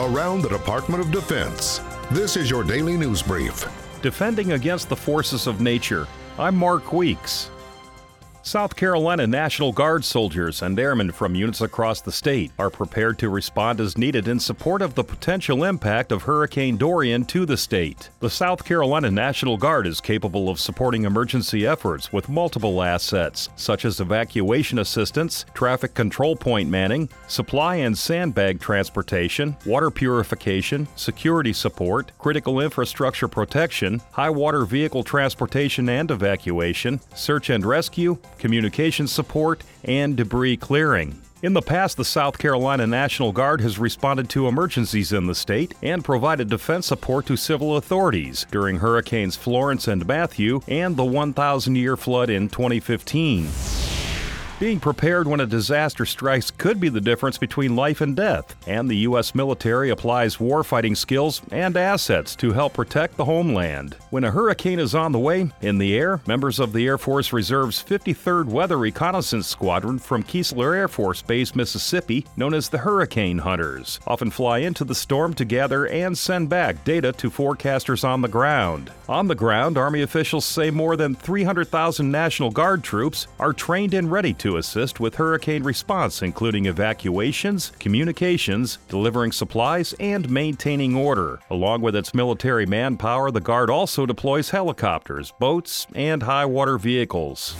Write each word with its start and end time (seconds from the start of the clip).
around 0.00 0.40
the 0.40 0.48
Department 0.48 1.02
of 1.02 1.10
Defense. 1.10 1.80
This 2.10 2.36
is 2.36 2.48
your 2.48 2.64
daily 2.64 2.96
news 2.96 3.22
brief. 3.22 3.66
Defending 4.00 4.52
against 4.52 4.88
the 4.88 4.96
forces 4.96 5.46
of 5.46 5.60
nature. 5.60 6.08
I'm 6.38 6.56
Mark 6.56 6.94
Weeks. 6.94 7.50
South 8.42 8.74
Carolina 8.74 9.26
National 9.26 9.70
Guard 9.70 10.02
soldiers 10.02 10.62
and 10.62 10.78
airmen 10.78 11.12
from 11.12 11.34
units 11.34 11.60
across 11.60 12.00
the 12.00 12.10
state 12.10 12.50
are 12.58 12.70
prepared 12.70 13.18
to 13.18 13.28
respond 13.28 13.80
as 13.80 13.98
needed 13.98 14.28
in 14.28 14.40
support 14.40 14.80
of 14.80 14.94
the 14.94 15.04
potential 15.04 15.62
impact 15.64 16.10
of 16.10 16.22
Hurricane 16.22 16.78
Dorian 16.78 17.26
to 17.26 17.44
the 17.44 17.58
state. 17.58 18.08
The 18.20 18.30
South 18.30 18.64
Carolina 18.64 19.10
National 19.10 19.58
Guard 19.58 19.86
is 19.86 20.00
capable 20.00 20.48
of 20.48 20.58
supporting 20.58 21.04
emergency 21.04 21.66
efforts 21.66 22.14
with 22.14 22.30
multiple 22.30 22.82
assets, 22.82 23.50
such 23.56 23.84
as 23.84 24.00
evacuation 24.00 24.78
assistance, 24.78 25.44
traffic 25.52 25.92
control 25.92 26.34
point 26.34 26.70
manning, 26.70 27.10
supply 27.28 27.76
and 27.76 27.96
sandbag 27.96 28.58
transportation, 28.58 29.54
water 29.66 29.90
purification, 29.90 30.88
security 30.96 31.52
support, 31.52 32.10
critical 32.18 32.60
infrastructure 32.60 33.28
protection, 33.28 34.00
high 34.12 34.30
water 34.30 34.64
vehicle 34.64 35.04
transportation 35.04 35.90
and 35.90 36.10
evacuation, 36.10 36.98
search 37.14 37.50
and 37.50 37.66
rescue, 37.66 38.16
communication 38.40 39.06
support, 39.06 39.62
and 39.84 40.16
debris 40.16 40.56
clearing. 40.56 41.20
In 41.42 41.54
the 41.54 41.62
past, 41.62 41.96
the 41.96 42.04
South 42.04 42.36
Carolina 42.36 42.86
National 42.86 43.32
Guard 43.32 43.62
has 43.62 43.78
responded 43.78 44.28
to 44.30 44.46
emergencies 44.46 45.12
in 45.12 45.26
the 45.26 45.34
state 45.34 45.74
and 45.82 46.04
provided 46.04 46.50
defense 46.50 46.86
support 46.86 47.24
to 47.26 47.36
civil 47.36 47.78
authorities 47.78 48.46
during 48.50 48.76
Hurricanes 48.76 49.36
Florence 49.36 49.88
and 49.88 50.06
Matthew 50.06 50.60
and 50.68 50.96
the 50.96 51.04
1,000 51.04 51.76
year 51.76 51.96
flood 51.96 52.28
in 52.28 52.50
2015. 52.50 53.79
Being 54.60 54.78
prepared 54.78 55.26
when 55.26 55.40
a 55.40 55.46
disaster 55.46 56.04
strikes 56.04 56.50
could 56.50 56.78
be 56.78 56.90
the 56.90 57.00
difference 57.00 57.38
between 57.38 57.76
life 57.76 58.02
and 58.02 58.14
death, 58.14 58.54
and 58.68 58.86
the 58.90 58.98
U.S. 59.08 59.34
military 59.34 59.88
applies 59.88 60.36
warfighting 60.36 60.94
skills 60.94 61.40
and 61.50 61.78
assets 61.78 62.36
to 62.36 62.52
help 62.52 62.74
protect 62.74 63.16
the 63.16 63.24
homeland. 63.24 63.96
When 64.10 64.22
a 64.22 64.30
hurricane 64.30 64.78
is 64.78 64.94
on 64.94 65.12
the 65.12 65.18
way, 65.18 65.50
in 65.62 65.78
the 65.78 65.96
air, 65.96 66.20
members 66.26 66.60
of 66.60 66.74
the 66.74 66.86
Air 66.86 66.98
Force 66.98 67.32
Reserve's 67.32 67.82
53rd 67.82 68.48
Weather 68.48 68.76
Reconnaissance 68.76 69.46
Squadron 69.46 69.98
from 69.98 70.22
Keesler 70.22 70.76
Air 70.76 70.88
Force 70.88 71.22
Base, 71.22 71.54
Mississippi, 71.54 72.26
known 72.36 72.52
as 72.52 72.68
the 72.68 72.76
Hurricane 72.76 73.38
Hunters, 73.38 73.98
often 74.06 74.30
fly 74.30 74.58
into 74.58 74.84
the 74.84 74.94
storm 74.94 75.32
to 75.36 75.46
gather 75.46 75.86
and 75.86 76.18
send 76.18 76.50
back 76.50 76.84
data 76.84 77.12
to 77.12 77.30
forecasters 77.30 78.04
on 78.06 78.20
the 78.20 78.28
ground. 78.28 78.92
On 79.08 79.26
the 79.26 79.34
ground, 79.34 79.78
Army 79.78 80.02
officials 80.02 80.44
say 80.44 80.70
more 80.70 80.96
than 80.96 81.14
300,000 81.14 82.10
National 82.10 82.50
Guard 82.50 82.84
troops 82.84 83.26
are 83.38 83.54
trained 83.54 83.94
and 83.94 84.12
ready 84.12 84.34
to 84.34 84.49
assist 84.56 85.00
with 85.00 85.16
hurricane 85.16 85.62
response, 85.62 86.22
including 86.22 86.66
evacuations, 86.66 87.72
communications, 87.78 88.78
delivering 88.88 89.32
supplies, 89.32 89.94
and 90.00 90.30
maintaining 90.30 90.96
order. 90.96 91.40
Along 91.50 91.80
with 91.80 91.96
its 91.96 92.14
military 92.14 92.66
manpower, 92.66 93.30
the 93.30 93.40
Guard 93.40 93.70
also 93.70 94.06
deploys 94.06 94.50
helicopters, 94.50 95.32
boats, 95.38 95.86
and 95.94 96.22
high 96.22 96.46
water 96.46 96.78
vehicles. 96.78 97.56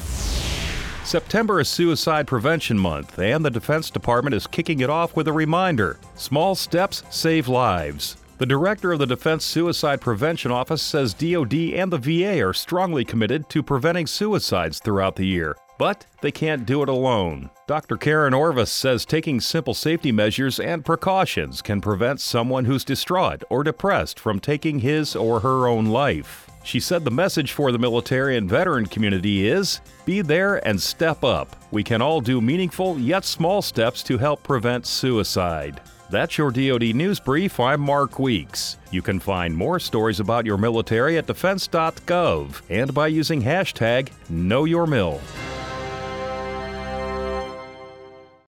September 1.04 1.58
is 1.60 1.68
Suicide 1.68 2.26
Prevention 2.26 2.78
Month, 2.78 3.18
and 3.18 3.44
the 3.44 3.50
Defense 3.50 3.90
Department 3.90 4.34
is 4.34 4.46
kicking 4.46 4.80
it 4.80 4.90
off 4.90 5.16
with 5.16 5.26
a 5.26 5.32
reminder 5.32 5.98
small 6.14 6.54
steps 6.54 7.02
save 7.10 7.48
lives. 7.48 8.16
The 8.38 8.46
director 8.46 8.92
of 8.92 8.98
the 9.00 9.06
Defense 9.06 9.44
Suicide 9.44 10.00
Prevention 10.00 10.50
Office 10.50 10.80
says 10.80 11.12
DoD 11.12 11.52
and 11.74 11.92
the 11.92 11.98
VA 11.98 12.42
are 12.42 12.54
strongly 12.54 13.04
committed 13.04 13.50
to 13.50 13.62
preventing 13.62 14.06
suicides 14.06 14.78
throughout 14.78 15.16
the 15.16 15.26
year, 15.26 15.56
but 15.80 16.04
they 16.20 16.30
can't 16.30 16.66
do 16.66 16.82
it 16.82 16.90
alone. 16.90 17.48
Dr. 17.66 17.96
Karen 17.96 18.34
Orvis 18.34 18.70
says 18.70 19.06
taking 19.06 19.40
simple 19.40 19.72
safety 19.72 20.12
measures 20.12 20.60
and 20.60 20.84
precautions 20.84 21.62
can 21.62 21.80
prevent 21.80 22.20
someone 22.20 22.66
who's 22.66 22.84
distraught 22.84 23.42
or 23.48 23.64
depressed 23.64 24.20
from 24.20 24.40
taking 24.40 24.80
his 24.80 25.16
or 25.16 25.40
her 25.40 25.66
own 25.66 25.86
life. 25.86 26.50
She 26.64 26.80
said 26.80 27.02
the 27.02 27.10
message 27.10 27.52
for 27.52 27.72
the 27.72 27.78
military 27.78 28.36
and 28.36 28.46
veteran 28.46 28.84
community 28.84 29.48
is 29.48 29.80
be 30.04 30.20
there 30.20 30.56
and 30.68 30.78
step 30.78 31.24
up. 31.24 31.56
We 31.70 31.82
can 31.82 32.02
all 32.02 32.20
do 32.20 32.42
meaningful 32.42 32.98
yet 32.98 33.24
small 33.24 33.62
steps 33.62 34.02
to 34.02 34.18
help 34.18 34.42
prevent 34.42 34.86
suicide. 34.86 35.80
That's 36.10 36.36
your 36.36 36.50
DoD 36.50 36.94
News 36.94 37.20
Brief. 37.20 37.58
I'm 37.58 37.80
Mark 37.80 38.18
Weeks. 38.18 38.76
You 38.90 39.00
can 39.00 39.18
find 39.18 39.56
more 39.56 39.80
stories 39.80 40.20
about 40.20 40.44
your 40.44 40.58
military 40.58 41.16
at 41.16 41.26
defense.gov 41.26 42.60
and 42.68 42.92
by 42.92 43.06
using 43.06 43.40
hashtag 43.40 44.10
KnowYourMil. 44.30 45.39